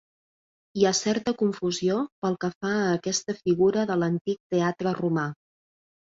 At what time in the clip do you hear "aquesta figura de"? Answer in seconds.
2.93-3.99